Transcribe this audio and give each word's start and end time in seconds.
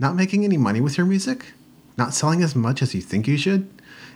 Not 0.00 0.14
making 0.14 0.44
any 0.44 0.56
money 0.56 0.80
with 0.80 0.96
your 0.96 1.06
music? 1.06 1.46
Not 1.96 2.14
selling 2.14 2.40
as 2.42 2.54
much 2.54 2.82
as 2.82 2.94
you 2.94 3.00
think 3.00 3.26
you 3.26 3.36
should? 3.36 3.68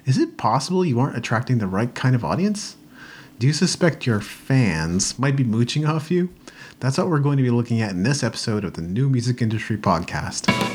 Is 0.07 0.17
it 0.17 0.37
possible 0.37 0.85
you 0.85 1.01
aren't 1.01 1.17
attracting 1.17 1.59
the 1.59 1.67
right 1.67 1.93
kind 1.93 2.15
of 2.15 2.25
audience? 2.25 2.77
Do 3.41 3.49
you 3.49 3.53
suspect 3.53 4.07
your 4.07 4.21
fans 4.21 5.19
might 5.19 5.35
be 5.35 5.43
mooching 5.43 5.85
off 5.85 6.11
you? 6.11 6.29
That's 6.79 6.99
what 6.99 7.09
we're 7.09 7.19
going 7.19 7.37
to 7.37 7.43
be 7.43 7.51
looking 7.51 7.81
at 7.81 7.91
in 7.91 8.05
this 8.05 8.23
episode 8.23 8.65
of 8.65 8.75
the 8.75 8.83
New 8.83 9.09
Music 9.09 9.43
Industry 9.43 9.77
Podcast. 9.77 10.72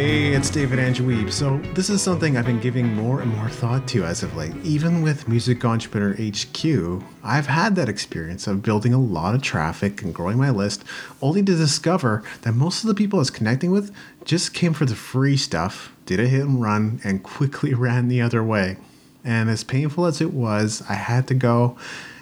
Hey, 0.00 0.32
it's 0.32 0.48
David 0.48 0.78
Andrew 0.78 1.06
Wiebe. 1.06 1.30
So, 1.30 1.58
this 1.74 1.90
is 1.90 2.00
something 2.00 2.38
I've 2.38 2.46
been 2.46 2.58
giving 2.58 2.94
more 2.94 3.20
and 3.20 3.36
more 3.36 3.50
thought 3.50 3.86
to 3.88 4.02
as 4.02 4.22
of 4.22 4.34
late. 4.34 4.56
Even 4.64 5.02
with 5.02 5.28
Music 5.28 5.62
Entrepreneur 5.62 6.14
HQ, 6.14 7.04
I've 7.22 7.48
had 7.48 7.76
that 7.76 7.90
experience 7.90 8.46
of 8.46 8.62
building 8.62 8.94
a 8.94 8.98
lot 8.98 9.34
of 9.34 9.42
traffic 9.42 10.00
and 10.00 10.14
growing 10.14 10.38
my 10.38 10.48
list, 10.48 10.84
only 11.20 11.42
to 11.42 11.54
discover 11.54 12.22
that 12.40 12.54
most 12.54 12.82
of 12.82 12.88
the 12.88 12.94
people 12.94 13.18
I 13.18 13.20
was 13.20 13.28
connecting 13.28 13.72
with 13.72 13.94
just 14.24 14.54
came 14.54 14.72
for 14.72 14.86
the 14.86 14.96
free 14.96 15.36
stuff, 15.36 15.92
did 16.06 16.18
a 16.18 16.26
hit 16.26 16.46
and 16.46 16.62
run, 16.62 17.02
and 17.04 17.22
quickly 17.36 17.74
ran 17.74 18.08
the 18.08 18.22
other 18.22 18.42
way. 18.42 18.78
And 19.22 19.50
as 19.50 19.64
painful 19.64 20.06
as 20.06 20.22
it 20.22 20.32
was, 20.32 20.82
I 20.88 20.94
had 20.94 21.28
to 21.28 21.34
go 21.34 21.76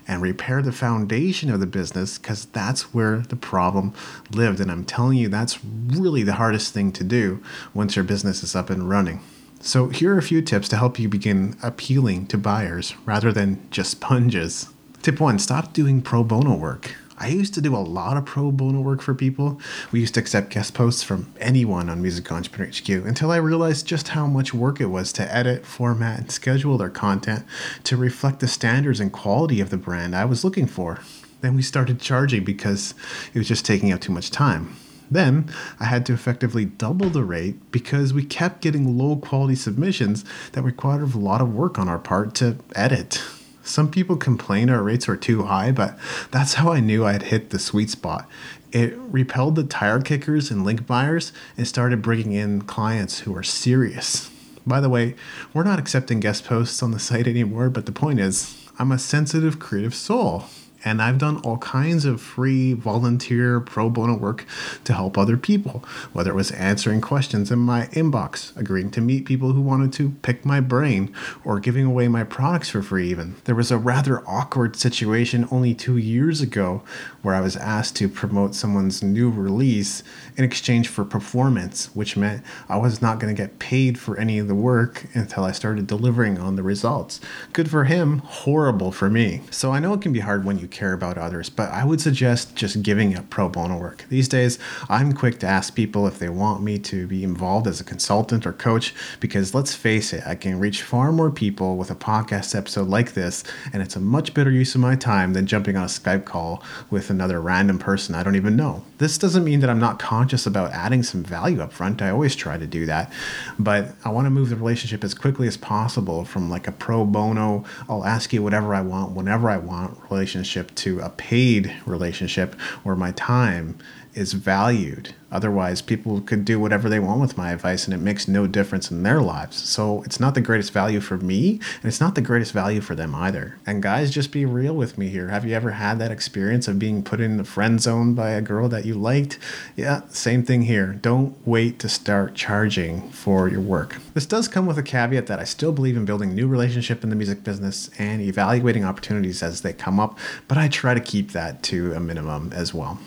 and 0.09 0.23
repair 0.23 0.63
the 0.63 0.73
foundation 0.73 1.51
of 1.51 1.61
the 1.61 1.67
business 1.67 2.19
because 2.19 2.47
that's 2.47 2.95
where 2.95 3.19
the 3.19 3.37
problem 3.37 3.93
lived. 4.33 4.59
And 4.59 4.71
I'm 4.71 4.85
telling 4.85 5.19
you, 5.19 5.29
that's 5.29 5.63
really 5.65 6.23
the 6.23 6.35
hardest 6.35 6.73
thing 6.73 6.91
to 6.93 7.05
do 7.05 7.43
once 7.75 7.95
your 7.95 8.05
business 8.05 8.43
is 8.43 8.57
up 8.57 8.71
and 8.71 8.89
running. 8.89 9.21
So, 9.61 9.89
here 9.89 10.15
are 10.15 10.19
a 10.19 10.23
few 10.23 10.41
tips 10.41 10.69
to 10.69 10.77
help 10.77 10.99
you 10.99 11.09
begin 11.09 11.57
appealing 11.63 12.27
to 12.29 12.39
buyers 12.39 12.95
rather 13.05 13.33
than 13.33 13.61
just 13.71 13.91
sponges. 13.91 14.69
Tip 15.03 15.21
one 15.21 15.39
stop 15.39 15.73
doing 15.73 16.01
pro 16.01 16.25
bono 16.25 16.57
work. 16.57 16.95
I 17.21 17.29
used 17.29 17.53
to 17.55 17.61
do 17.61 17.75
a 17.75 17.79
lot 17.79 18.17
of 18.17 18.25
pro 18.25 18.53
bono 18.53 18.81
work 18.81 19.03
for 19.03 19.13
people. 19.13 19.61
We 19.91 19.99
used 19.99 20.15
to 20.15 20.21
accept 20.21 20.51
guest 20.51 20.73
posts 20.73 21.03
from 21.03 21.33
anyone 21.41 21.91
on 21.91 22.01
Music 22.01 22.31
Entrepreneur 22.31 22.71
HQ 22.71 22.89
until 23.07 23.33
I 23.33 23.37
realized 23.37 23.87
just 23.87 24.09
how 24.09 24.29
much 24.29 24.55
work 24.55 24.81
it 24.81 24.87
was 24.87 25.13
to 25.15 25.35
edit, 25.35 25.67
format, 25.67 26.21
and 26.21 26.31
schedule 26.31 26.79
their 26.79 26.91
content 26.91 27.45
to 27.85 27.97
reflect 27.97 28.39
the 28.39 28.47
standards 28.47 29.01
and 29.01 29.13
quality 29.13 29.61
of 29.61 29.71
the 29.71 29.77
brand 29.77 30.15
I 30.15 30.27
was 30.27 30.45
looking 30.45 30.69
for. 30.69 31.01
Then 31.41 31.57
we 31.57 31.63
started 31.63 32.01
charging 32.01 32.45
because 32.45 32.95
it 33.35 33.39
was 33.39 33.49
just 33.49 33.67
taking 33.67 33.93
up 33.93 34.01
too 34.01 34.13
much 34.13 34.31
time. 34.31 34.77
Then 35.11 35.51
I 35.81 35.87
had 35.87 36.07
to 36.07 36.13
effectively 36.13 36.67
double 36.67 37.11
the 37.11 37.25
rate 37.25 37.73
because 37.73 38.13
we 38.13 38.25
kept 38.25 38.61
getting 38.61 38.97
low 38.97 39.17
quality 39.17 39.57
submissions 39.57 40.25
that 40.53 40.63
required 40.63 41.15
a 41.15 41.19
lot 41.19 41.41
of 41.41 41.55
work 41.55 41.79
on 41.79 41.89
our 41.89 41.99
part 41.99 42.35
to 42.37 42.59
edit. 42.77 43.23
Some 43.69 43.91
people 43.91 44.17
complain 44.17 44.71
our 44.71 44.83
rates 44.83 45.11
are 45.11 45.17
too 45.17 45.43
high, 45.43 45.73
but 45.73 45.99
that's 46.31 46.55
how 46.55 46.73
I 46.73 46.81
knew 46.81 47.05
I'd 47.05 47.25
hit 47.25 47.51
the 47.51 47.59
sweet 47.59 47.91
spot. 47.91 48.27
It 48.73 48.95
repelled 48.97 49.57
the 49.57 49.63
tire 49.63 50.01
kickers 50.01 50.51
and 50.51 50.65
link 50.65 50.87
buyers 50.87 51.33
and 51.57 51.69
started 51.69 52.01
bringing 52.01 52.33
in 52.33 52.63
clients 52.63 53.21
who 53.21 53.37
are 53.37 53.43
serious. 53.43 54.31
By 54.67 54.81
the 54.81 54.89
way, 54.89 55.17
we're 55.53 55.65
not 55.65 55.79
accepting 55.79 56.19
guest 56.19 56.47
posts 56.47 56.83
on 56.83 56.93
the 56.93 56.99
site 56.99 57.29
anymore, 57.29 57.69
but 57.69 57.85
the 57.85 57.93
point 57.93 58.21
is, 58.21 58.69
I'm 58.79 58.91
a 58.91 58.99
sensitive 58.99 59.59
creative 59.59 59.95
soul 59.95 60.47
and 60.85 61.03
I've 61.03 61.19
done 61.19 61.39
all 61.39 61.59
kinds 61.59 62.05
of 62.05 62.21
free 62.21 62.73
volunteer 62.73 63.61
pro 63.61 63.91
bono 63.91 64.17
work 64.17 64.47
to 64.85 64.93
help 64.93 65.19
other 65.19 65.37
people, 65.37 65.85
whether 66.13 66.31
it 66.31 66.37
was 66.37 66.51
answering 66.53 67.01
questions 67.01 67.51
in 67.51 67.59
my 67.59 67.87
inbox, 67.89 68.57
agreeing 68.57 68.91
to 68.93 69.01
meet 69.01 69.25
people 69.25 69.53
who 69.53 69.61
wanted 69.61 69.93
to 69.95 70.11
pick 70.23 70.45
my 70.45 70.61
brain, 70.61 71.13
or 71.45 71.59
giving 71.59 71.85
away 71.85 72.09
my 72.09 72.25
products 72.25 72.71
for 72.71 72.83
free, 72.83 73.09
even. 73.11 73.37
There 73.45 73.55
was 73.55 73.71
a 73.71 73.79
rather 73.79 74.27
awkward 74.29 74.77
situation 74.77 75.49
only 75.51 75.75
two 75.75 75.97
years 75.97 76.41
ago 76.41 76.83
where 77.23 77.35
I 77.35 77.41
was 77.41 77.57
asked 77.57 77.97
to 77.97 78.09
promote 78.09 78.55
someone's 78.55 79.03
new 79.03 79.31
release 79.31 80.03
in 80.37 80.45
exchange 80.45 80.89
for 80.89 81.05
performance, 81.05 81.95
which 81.95 82.17
meant 82.17 82.45
I 82.69 82.77
was 82.77 83.03
not 83.03 83.19
going 83.19 83.35
to 83.35 83.43
get 83.43 83.59
paid 83.59 83.99
for 83.99 84.17
any 84.17 84.39
of 84.39 84.47
the 84.47 84.55
work 84.55 85.07
until 85.15 85.45
I 85.45 85.53
started 85.53 85.87
delivering 85.87 86.39
on 86.39 86.57
the 86.57 86.63
results. 86.63 87.21
Good 87.53 87.69
for 87.69 87.85
him, 87.85 88.19
horrible 88.19 88.93
for 88.93 89.11
me. 89.11 89.43
So 89.51 89.73
I 89.73 89.81
know 89.81 89.95
it 89.95 90.01
can 90.01 90.13
be 90.13 90.21
hard 90.21 90.45
when 90.45 90.59
you 90.59 90.68
care 90.71 90.93
about 90.93 91.19
others, 91.19 91.49
but 91.49 91.71
I 91.71 91.85
would 91.85 92.01
suggest 92.01 92.55
just 92.55 92.83
giving 92.83 93.17
up 93.17 93.31
pro 93.31 93.49
bono 93.49 93.79
work. 93.79 94.05
These 94.09 94.29
days, 94.29 94.59
I'm 94.89 95.13
quick 95.13 95.39
to 95.41 95.47
ask 95.47 95.75
people 95.75 96.07
if 96.07 96.19
they 96.19 96.29
want 96.29 96.63
me 96.63 96.79
to 96.81 97.07
be 97.07 97.25
involved 97.25 97.67
as 97.67 97.81
a 97.81 97.85
consultant 97.85 98.47
or 98.47 98.53
coach 98.53 98.95
because 99.21 99.55
let's 99.55 99.75
face 99.75 100.13
it, 100.13 100.23
I 100.27 100.35
can 100.35 100.59
reach 100.59 100.83
far 100.83 101.13
more 101.13 101.31
people 101.31 101.77
with 101.77 101.91
a 101.91 101.95
podcast 101.95 102.55
episode 102.55 102.89
like 102.89 103.15
this, 103.15 103.45
and 103.73 103.83
it's 103.83 103.97
a 103.97 104.01
much 104.01 104.35
better 104.35 104.51
use 104.51 104.75
of 104.75 104.81
my 104.81 104.97
time 104.97 105.33
than 105.33 105.47
jumping 105.47 105.77
on 105.77 105.85
a 105.85 105.87
Skype 105.87 106.25
call 106.25 106.63
with 106.91 107.11
another 107.11 107.41
random 107.41 107.79
person 107.79 108.15
I 108.15 108.23
don't 108.23 108.37
even 108.37 108.57
know. 108.57 108.85
This 108.99 109.19
doesn't 109.19 109.45
mean 109.45 109.61
that 109.61 109.71
I'm 109.71 109.79
not 109.79 109.99
conscious 109.99 110.47
about 110.47 110.73
adding 110.73 111.03
some 111.03 111.23
value 111.23 111.61
up 111.61 111.73
front. 111.73 112.03
I 112.03 112.11
always 112.11 112.35
try 112.35 112.59
to 112.59 112.67
do 112.67 112.87
that, 112.87 113.13
but 113.59 113.95
I 114.05 114.11
want 114.11 114.27
to 114.27 114.31
move 114.31 114.51
the 114.51 114.57
relationship 114.57 115.05
as 115.05 115.15
quickly 115.15 115.47
as 115.47 115.57
possible 115.57 116.25
from 116.25 116.51
like 116.51 116.67
a 116.67 116.73
pro 116.73 117.05
bono, 117.05 117.65
I'll 117.89 118.05
ask 118.05 118.33
you 118.33 118.43
whatever 118.43 118.75
I 118.75 118.81
want 118.81 119.13
whenever 119.13 119.49
I 119.49 119.59
want 119.59 119.99
relationship 120.11 120.58
to 120.77 121.01
a 121.01 121.11
paid 121.11 121.75
relationship 121.87 122.55
where 122.83 122.97
my 122.97 123.13
time 123.13 123.79
is 124.19 124.33
valued. 124.33 125.15
Otherwise, 125.31 125.83
people 125.83 126.21
could 126.21 126.45
do 126.45 126.59
whatever 126.59 126.89
they 126.89 126.99
want 126.99 127.21
with 127.21 127.37
my 127.37 127.53
advice 127.53 127.85
and 127.85 127.95
it 127.95 127.99
makes 127.99 128.27
no 128.27 128.47
difference 128.47 128.91
in 128.91 129.03
their 129.03 129.21
lives. 129.21 129.57
So 129.57 130.03
it's 130.03 130.19
not 130.19 130.35
the 130.35 130.41
greatest 130.41 130.73
value 130.73 131.01
for 131.01 131.19
me 131.19 131.61
and 131.77 131.85
it's 131.85 132.01
not 132.01 132.15
the 132.15 132.23
greatest 132.23 132.53
value 132.53 132.81
for 132.81 132.95
them 132.95 133.15
either. 133.15 133.59
And 133.67 133.83
guys, 133.83 134.11
just 134.11 134.33
be 134.33 134.45
real 134.45 134.75
with 134.75 134.99
me 134.99 135.09
here. 135.09 135.29
Have 135.29 135.45
you 135.45 135.55
ever 135.55 135.73
had 135.73 135.99
that 135.99 136.11
experience 136.11 136.67
of 136.67 136.79
being 136.79 137.03
put 137.03 137.21
in 137.21 137.37
the 137.37 137.45
friend 137.45 137.81
zone 137.81 138.15
by 138.15 138.31
a 138.31 138.41
girl 138.41 138.69
that 138.71 138.87
you 138.87 138.95
liked? 138.95 139.39
Yeah, 139.77 140.01
same 140.09 140.43
thing 140.43 140.63
here. 140.63 140.95
Don't 140.95 141.37
wait 141.47 141.79
to 141.81 141.89
start 141.89 142.35
charging 142.35 143.11
for 143.11 143.49
your 143.49 143.61
work. 143.61 143.99
This 144.15 144.27
does 144.27 144.49
come 144.49 144.67
with 144.67 144.79
a 144.79 144.83
caveat 144.83 145.27
that 145.27 145.39
I 145.39 145.45
still 145.45 145.73
believe 145.73 145.97
in 145.97 146.07
building 146.07 146.35
new 146.35 146.49
relationship 146.49 147.05
in 147.05 147.11
the 147.11 147.17
music 147.17 147.45
business 147.45 147.91
and 147.99 148.23
evaluating 148.23 148.85
opportunities 148.85 149.43
as 149.43 149.61
they 149.61 149.75
come 149.75 150.01
up, 150.01 150.19
but 150.49 150.57
I 150.57 150.69
try 150.69 150.95
to 150.95 151.01
keep 151.01 151.33
that 151.33 151.63
to 151.65 151.93
a 151.93 152.01
minimum 152.01 152.51
as 152.55 152.73
well. 152.73 152.99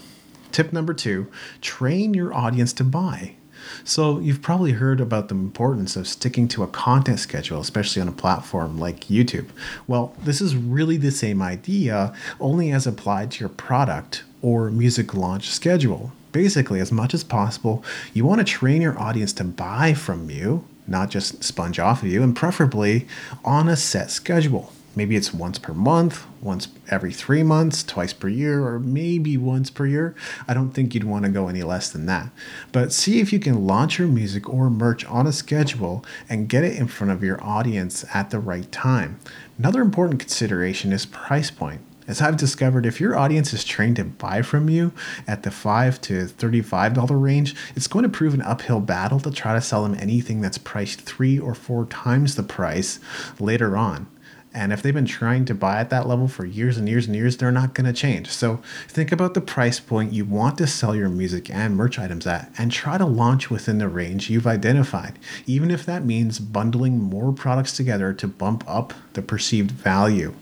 Tip 0.51 0.73
number 0.73 0.93
two 0.93 1.27
train 1.61 2.13
your 2.13 2.33
audience 2.33 2.73
to 2.73 2.83
buy. 2.83 3.35
So, 3.83 4.19
you've 4.19 4.41
probably 4.41 4.71
heard 4.71 4.99
about 4.99 5.27
the 5.29 5.35
importance 5.35 5.95
of 5.95 6.07
sticking 6.07 6.47
to 6.49 6.63
a 6.63 6.67
content 6.67 7.19
schedule, 7.19 7.61
especially 7.61 8.01
on 8.01 8.07
a 8.07 8.11
platform 8.11 8.79
like 8.79 9.01
YouTube. 9.01 9.49
Well, 9.85 10.15
this 10.23 10.41
is 10.41 10.55
really 10.55 10.97
the 10.97 11.11
same 11.11 11.41
idea, 11.43 12.13
only 12.39 12.71
as 12.71 12.87
applied 12.87 13.31
to 13.31 13.39
your 13.39 13.49
product 13.49 14.23
or 14.41 14.71
music 14.71 15.13
launch 15.13 15.49
schedule. 15.49 16.11
Basically, 16.31 16.79
as 16.79 16.91
much 16.91 17.13
as 17.13 17.23
possible, 17.23 17.83
you 18.13 18.25
want 18.25 18.39
to 18.39 18.45
train 18.45 18.81
your 18.81 18.97
audience 18.99 19.33
to 19.33 19.43
buy 19.43 19.93
from 19.93 20.29
you, 20.29 20.65
not 20.87 21.09
just 21.09 21.43
sponge 21.43 21.77
off 21.77 22.01
of 22.01 22.09
you, 22.09 22.23
and 22.23 22.35
preferably 22.35 23.07
on 23.45 23.67
a 23.67 23.75
set 23.75 24.09
schedule. 24.09 24.73
Maybe 24.93 25.15
it's 25.15 25.33
once 25.33 25.57
per 25.57 25.73
month, 25.73 26.25
once 26.41 26.67
every 26.89 27.13
three 27.13 27.43
months, 27.43 27.81
twice 27.81 28.11
per 28.11 28.27
year, 28.27 28.65
or 28.65 28.77
maybe 28.77 29.37
once 29.37 29.69
per 29.69 29.85
year. 29.85 30.15
I 30.47 30.53
don't 30.53 30.71
think 30.71 30.93
you'd 30.93 31.05
want 31.05 31.23
to 31.23 31.31
go 31.31 31.47
any 31.47 31.63
less 31.63 31.89
than 31.89 32.07
that. 32.07 32.29
But 32.73 32.91
see 32.91 33.21
if 33.21 33.31
you 33.31 33.39
can 33.39 33.65
launch 33.65 33.97
your 33.97 34.09
music 34.09 34.49
or 34.49 34.69
merch 34.69 35.05
on 35.05 35.27
a 35.27 35.31
schedule 35.31 36.03
and 36.27 36.49
get 36.49 36.65
it 36.65 36.75
in 36.75 36.87
front 36.87 37.11
of 37.11 37.23
your 37.23 37.41
audience 37.41 38.03
at 38.13 38.31
the 38.31 38.39
right 38.39 38.69
time. 38.71 39.19
Another 39.57 39.81
important 39.81 40.19
consideration 40.19 40.91
is 40.91 41.05
price 41.05 41.51
point. 41.51 41.81
As 42.07 42.21
I've 42.21 42.35
discovered, 42.35 42.85
if 42.85 42.99
your 42.99 43.17
audience 43.17 43.53
is 43.53 43.63
trained 43.63 43.95
to 43.95 44.03
buy 44.03 44.41
from 44.41 44.67
you 44.67 44.91
at 45.27 45.43
the 45.43 45.51
5 45.51 46.01
to 46.01 46.25
$35 46.25 47.21
range, 47.21 47.55
it's 47.75 47.87
going 47.87 48.03
to 48.03 48.09
prove 48.09 48.33
an 48.33 48.41
uphill 48.41 48.81
battle 48.81 49.21
to 49.21 49.31
try 49.31 49.53
to 49.53 49.61
sell 49.61 49.83
them 49.83 49.95
anything 49.97 50.41
that's 50.41 50.57
priced 50.57 50.99
three 51.01 51.39
or 51.39 51.55
four 51.55 51.85
times 51.85 52.35
the 52.35 52.43
price 52.43 52.99
later 53.39 53.77
on. 53.77 54.07
And 54.53 54.73
if 54.73 54.81
they've 54.81 54.93
been 54.93 55.05
trying 55.05 55.45
to 55.45 55.55
buy 55.55 55.79
at 55.79 55.89
that 55.91 56.07
level 56.07 56.27
for 56.27 56.45
years 56.45 56.77
and 56.77 56.87
years 56.89 57.07
and 57.07 57.15
years, 57.15 57.37
they're 57.37 57.51
not 57.51 57.73
going 57.73 57.85
to 57.85 57.93
change. 57.93 58.29
So 58.29 58.61
think 58.87 59.11
about 59.11 59.33
the 59.33 59.41
price 59.41 59.79
point 59.79 60.13
you 60.13 60.25
want 60.25 60.57
to 60.57 60.67
sell 60.67 60.95
your 60.95 61.09
music 61.09 61.49
and 61.49 61.77
merch 61.77 61.97
items 61.97 62.27
at 62.27 62.51
and 62.57 62.71
try 62.71 62.97
to 62.97 63.05
launch 63.05 63.49
within 63.49 63.77
the 63.77 63.87
range 63.87 64.29
you've 64.29 64.47
identified, 64.47 65.17
even 65.45 65.71
if 65.71 65.85
that 65.85 66.03
means 66.03 66.39
bundling 66.39 66.99
more 66.99 67.31
products 67.31 67.75
together 67.75 68.13
to 68.13 68.27
bump 68.27 68.63
up 68.67 68.93
the 69.13 69.21
perceived 69.21 69.71
value. 69.71 70.33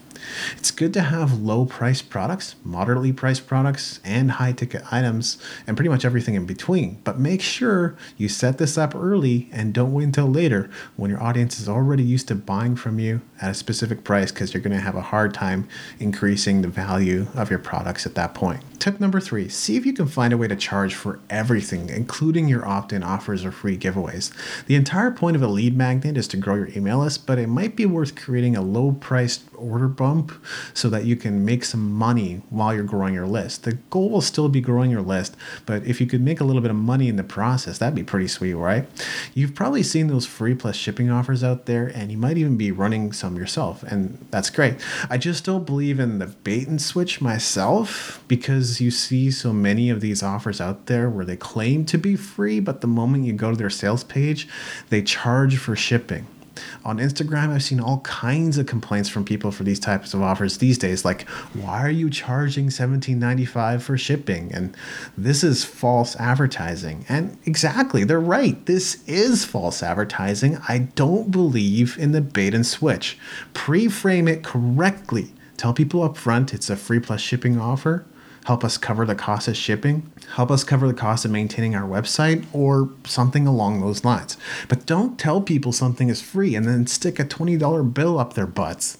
It's 0.58 0.72
good 0.72 0.94
to 0.94 1.02
have 1.02 1.42
low 1.42 1.66
priced 1.66 2.10
products, 2.10 2.56
moderately 2.64 3.12
priced 3.12 3.48
products, 3.48 4.00
and 4.04 4.32
high 4.32 4.52
ticket 4.52 4.84
items, 4.92 5.38
and 5.68 5.78
pretty 5.78 5.90
much 5.90 6.06
everything 6.06 6.36
in 6.36 6.46
between. 6.46 7.00
But 7.04 7.20
make 7.20 7.42
sure 7.42 7.96
you 8.18 8.30
set 8.30 8.58
this 8.58 8.78
up 8.78 8.96
early 8.96 9.50
and 9.52 9.74
don't 9.74 9.94
wait 9.94 10.06
until 10.06 10.28
later 10.28 10.70
when 10.96 11.10
your 11.12 11.22
audience 11.22 11.60
is 11.60 11.70
already 11.70 12.04
used 12.04 12.28
to 12.30 12.36
buying 12.36 12.76
from 12.76 13.00
you 13.00 13.22
at 13.42 13.52
a 13.52 13.54
specific 13.54 14.04
price 14.04 14.32
because 14.32 14.54
you're 14.54 14.64
going 14.64 14.76
to 14.76 14.84
have 14.84 14.96
a 14.96 15.02
hard 15.02 15.34
time 15.34 15.68
increasing 16.00 16.62
the 16.62 16.68
value 16.68 17.28
of 17.36 17.50
your 17.50 17.60
products 17.60 18.06
at 18.06 18.16
that 18.16 18.34
point. 18.34 18.64
Tip 18.80 19.00
number 19.00 19.20
three 19.20 19.50
see 19.50 19.76
if 19.76 19.86
you 19.86 19.94
can 19.94 20.08
find 20.08 20.32
a 20.32 20.38
way 20.38 20.48
to 20.48 20.56
charge 20.56 20.96
for 20.96 21.20
everything, 21.30 21.90
including 21.90 22.48
your 22.48 22.66
opt 22.66 22.94
in 22.94 23.04
offers 23.04 23.44
or 23.44 23.52
free 23.52 23.78
giveaways. 23.78 24.32
The 24.66 24.76
entire 24.76 25.12
point 25.12 25.36
of 25.36 25.44
a 25.44 25.48
lead 25.48 25.76
magnet 25.76 26.18
is 26.18 26.28
to 26.30 26.38
grow 26.38 26.56
your 26.56 26.70
email 26.70 27.00
list, 27.00 27.26
but 27.26 27.38
it 27.38 27.48
might 27.48 27.76
be 27.76 27.86
worth 27.86 28.16
creating 28.16 28.56
a 28.56 28.62
low 28.62 28.94
priced 28.94 29.44
order 29.56 29.88
so 30.74 30.90
that 30.90 31.06
you 31.06 31.16
can 31.16 31.46
make 31.46 31.64
some 31.64 31.92
money 31.92 32.42
while 32.50 32.74
you're 32.74 32.84
growing 32.84 33.14
your 33.14 33.28
list. 33.28 33.64
The 33.64 33.74
goal 33.90 34.10
will 34.10 34.22
still 34.22 34.50
be 34.50 34.62
growing 34.62 34.92
your 34.92 35.02
list, 35.02 35.36
but 35.66 35.84
if 35.86 36.02
you 36.02 36.08
could 36.08 36.22
make 36.22 36.40
a 36.40 36.44
little 36.44 36.62
bit 36.62 36.72
of 36.72 36.78
money 36.78 37.08
in 37.08 37.16
the 37.16 37.24
process, 37.24 37.78
that'd 37.78 37.96
be 37.96 38.04
pretty 38.04 38.28
sweet, 38.28 38.54
right? 38.54 38.88
You've 39.34 39.56
probably 39.56 39.84
seen 39.84 40.08
those 40.08 40.26
free 40.26 40.56
plus 40.56 40.76
shipping 40.76 41.10
offers 41.10 41.44
out 41.44 41.66
there, 41.66 41.88
and 41.88 42.12
you 42.12 42.18
might 42.18 42.38
even 42.38 42.58
be 42.58 42.72
running 42.72 43.12
some 43.14 43.36
yourself, 43.36 43.84
and 43.84 44.26
that's 44.32 44.50
great. 44.50 44.76
I 45.10 45.18
just 45.18 45.46
don't 45.46 45.66
believe 45.66 46.00
in 46.00 46.20
the 46.20 46.28
bait 46.28 46.68
and 46.68 46.82
switch 46.82 47.22
myself 47.22 48.24
because 48.28 48.82
you 48.82 48.92
see 48.92 49.32
so 49.32 49.54
many 49.54 49.90
of 49.90 50.02
these 50.02 50.24
offers 50.24 50.60
out 50.60 50.86
there 50.88 51.10
where 51.10 51.26
they 51.26 51.38
claim 51.38 51.86
to 51.86 51.98
be 51.98 52.16
free, 52.16 52.60
but 52.60 52.82
the 52.82 52.88
moment 52.88 53.26
you 53.26 53.34
go 53.34 53.52
to 53.52 53.58
their 53.58 53.70
sales 53.70 54.04
page, 54.04 54.48
they 54.90 55.02
charge 55.02 55.58
for 55.58 55.76
shipping. 55.76 56.26
On 56.86 56.98
Instagram, 56.98 57.50
I've 57.50 57.64
seen 57.64 57.80
all 57.80 58.00
kinds 58.02 58.58
of 58.58 58.66
complaints 58.66 59.10
from 59.10 59.26
people 59.26 59.52
for 59.52 59.64
these 59.64 59.80
types 59.80 60.14
of 60.14 60.22
offers 60.22 60.58
these 60.58 60.78
days, 60.78 61.06
like, 61.06 61.28
why 61.54 61.82
are 61.82 61.90
you 61.90 62.10
charging 62.10 62.68
$17.95 62.68 63.82
for 63.82 63.98
shipping? 63.98 64.52
And 64.54 64.76
this 65.18 65.44
is 65.44 65.64
false 65.64 66.16
advertising. 66.18 67.06
And 67.10 67.38
exactly, 67.46 68.04
they're 68.04 68.20
right. 68.20 68.66
This 68.66 69.04
is 69.08 69.46
false 69.46 69.84
advertising. 69.84 70.58
I 70.68 70.80
don't 70.96 71.32
believe 71.32 71.98
in 71.98 72.12
the 72.12 72.22
bait 72.22 72.54
and 72.54 72.66
switch. 72.66 73.18
Pre 73.54 73.88
frame 73.88 74.28
it 74.28 74.44
correctly. 74.44 75.34
Tell 75.58 75.74
people 75.74 76.04
up 76.04 76.16
front 76.16 76.54
it's 76.54 76.70
a 76.70 76.78
free 76.78 77.00
plus 77.00 77.22
shipping 77.22 77.60
offer 77.60 78.06
help 78.46 78.64
us 78.64 78.78
cover 78.78 79.06
the 79.06 79.16
cost 79.16 79.48
of 79.48 79.58
shipping, 79.58 80.12
help 80.36 80.52
us 80.52 80.64
cover 80.64 80.88
the 80.88 80.94
cost 80.94 81.26
of 81.26 81.32
maintaining 81.32 81.76
our 81.76 81.88
website, 81.88 82.46
or 82.54 82.90
something 83.06 83.46
along 83.48 83.82
those 83.82 84.06
lines. 84.06 84.38
But 84.68 84.86
don't 84.86 85.20
tell 85.20 85.42
people 85.42 85.72
something 85.72 86.10
is 86.10 86.22
free 86.22 86.56
and 86.56 86.66
then 86.66 86.88
stick 86.88 87.20
a 87.20 87.26
$20 87.26 87.94
bill 87.94 88.20
up 88.20 88.34
their 88.34 88.48
butts. 88.48 88.98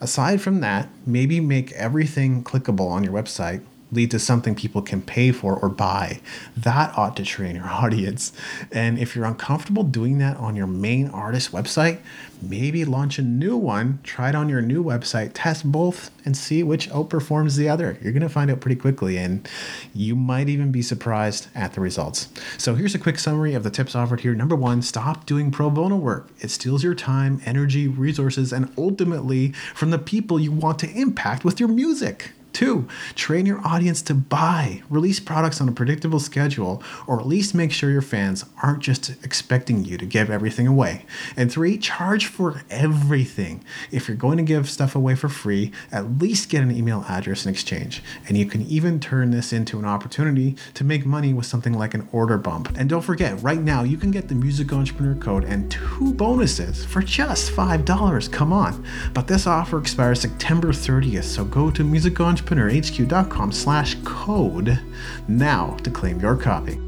Aside 0.00 0.40
from 0.40 0.60
that, 0.60 0.88
maybe 1.06 1.40
make 1.40 1.72
everything 1.72 2.44
clickable 2.44 2.90
on 2.90 3.02
your 3.02 3.12
website 3.12 3.62
lead 3.90 4.10
to 4.10 4.18
something 4.18 4.54
people 4.54 4.82
can 4.82 5.00
pay 5.02 5.32
for 5.32 5.56
or 5.56 5.68
buy. 5.68 6.20
That 6.56 6.96
ought 6.96 7.16
to 7.16 7.24
train 7.24 7.56
your 7.56 7.66
audience. 7.68 8.32
And 8.70 8.98
if 8.98 9.14
you're 9.14 9.24
uncomfortable 9.24 9.82
doing 9.82 10.18
that 10.18 10.36
on 10.36 10.56
your 10.56 10.66
main 10.66 11.08
artist 11.08 11.52
website, 11.52 11.98
maybe 12.40 12.84
launch 12.84 13.18
a 13.18 13.22
new 13.22 13.56
one, 13.56 13.98
try 14.02 14.28
it 14.28 14.34
on 14.34 14.48
your 14.48 14.60
new 14.60 14.82
website, 14.82 15.30
test 15.34 15.70
both, 15.70 16.10
and 16.24 16.36
see 16.36 16.62
which 16.62 16.88
outperforms 16.90 17.56
the 17.56 17.68
other. 17.68 17.98
You're 18.02 18.12
going 18.12 18.22
to 18.22 18.28
find 18.28 18.50
out 18.50 18.60
pretty 18.60 18.76
quickly, 18.76 19.16
and 19.16 19.48
you 19.94 20.14
might 20.14 20.48
even 20.48 20.70
be 20.70 20.82
surprised 20.82 21.48
at 21.54 21.72
the 21.72 21.80
results. 21.80 22.28
So, 22.56 22.74
here's 22.74 22.94
a 22.94 22.98
quick 22.98 23.18
summary 23.18 23.54
of 23.54 23.64
the 23.64 23.70
tips 23.70 23.94
offered 23.94 24.20
here. 24.20 24.34
Number 24.34 24.56
one, 24.56 24.82
stop 24.82 25.26
doing 25.26 25.50
pro 25.50 25.70
bono 25.70 25.96
work. 25.96 26.28
It 26.40 26.50
steals 26.50 26.84
your 26.84 26.94
time, 26.94 27.40
energy, 27.44 27.88
resources, 27.88 28.52
and 28.52 28.72
ultimately 28.76 29.52
from 29.74 29.90
the 29.90 29.98
people 29.98 30.38
you 30.38 30.52
want 30.52 30.78
to 30.80 30.90
impact 30.90 31.44
with 31.44 31.58
your 31.58 31.68
music. 31.68 32.32
Two, 32.52 32.88
train 33.14 33.46
your 33.46 33.64
audience 33.64 34.02
to 34.02 34.14
buy. 34.14 34.82
Release 34.90 35.20
products 35.20 35.60
on 35.60 35.68
a 35.68 35.72
predictable 35.72 36.18
schedule, 36.18 36.82
or 37.06 37.20
at 37.20 37.26
least 37.26 37.54
make 37.54 37.70
sure 37.70 37.90
your 37.90 38.02
fans 38.02 38.44
aren't 38.62 38.80
just 38.80 39.10
expecting 39.22 39.84
you 39.84 39.96
to 39.98 40.06
give 40.06 40.30
everything 40.30 40.66
away. 40.66 41.04
And 41.36 41.52
three, 41.52 41.78
charge 41.78 42.26
for 42.26 42.62
everything. 42.68 43.62
If 43.92 44.08
you're 44.08 44.16
going 44.16 44.38
to 44.38 44.42
give 44.42 44.68
stuff 44.68 44.96
away 44.96 45.14
for 45.14 45.28
free, 45.28 45.70
at 45.92 46.18
least 46.18 46.48
get 46.48 46.62
an 46.62 46.74
email 46.74 47.04
address 47.08 47.44
in 47.44 47.52
exchange. 47.52 48.02
And 48.26 48.36
you 48.36 48.46
can 48.46 48.62
even 48.62 48.98
turn 48.98 49.30
this 49.30 49.52
into 49.52 49.78
an 49.78 49.84
opportunity 49.84 50.56
to 50.74 50.84
make 50.84 51.06
money 51.06 51.32
with 51.32 51.46
something 51.46 51.74
like 51.74 51.94
an 51.94 52.08
order 52.12 52.38
bump. 52.38 52.76
And 52.76 52.88
don't 52.88 53.02
forget, 53.02 53.40
right 53.42 53.60
now 53.60 53.82
you 53.82 53.98
can 53.98 54.10
get 54.10 54.28
the 54.28 54.34
Music 54.34 54.72
Entrepreneur 54.72 55.14
Code 55.14 55.44
and 55.44 55.70
two 55.70 56.12
bonuses 56.14 56.84
for 56.84 57.02
just 57.02 57.52
$5. 57.52 58.32
Come 58.32 58.52
on. 58.52 58.84
But 59.14 59.28
this 59.28 59.46
offer 59.46 59.78
expires 59.78 60.22
September 60.22 60.68
30th, 60.68 61.24
so 61.24 61.44
go 61.44 61.70
to 61.70 61.84
Music 61.84 62.18
Entrepreneur 62.18 62.37
entrepreneurhq.com 62.38 63.52
slash 63.52 63.96
code 64.04 64.78
now 65.26 65.76
to 65.82 65.90
claim 65.90 66.20
your 66.20 66.36
copy. 66.36 66.80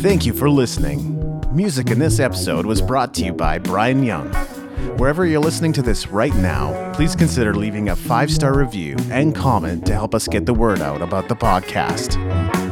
Thank 0.00 0.26
you 0.26 0.32
for 0.32 0.48
listening. 0.48 1.14
Music 1.52 1.90
in 1.90 1.98
this 1.98 2.20
episode 2.20 2.66
was 2.66 2.80
brought 2.80 3.14
to 3.14 3.24
you 3.24 3.32
by 3.32 3.58
Brian 3.58 4.02
Young. 4.02 4.32
Wherever 4.98 5.26
you're 5.26 5.40
listening 5.40 5.72
to 5.74 5.82
this 5.82 6.08
right 6.08 6.34
now, 6.36 6.92
please 6.94 7.16
consider 7.16 7.54
leaving 7.54 7.88
a 7.88 7.96
five 7.96 8.30
star 8.30 8.56
review 8.56 8.96
and 9.10 9.34
comment 9.34 9.86
to 9.86 9.94
help 9.94 10.14
us 10.14 10.28
get 10.28 10.46
the 10.46 10.54
word 10.54 10.80
out 10.80 11.02
about 11.02 11.28
the 11.28 11.36
podcast. 11.36 12.65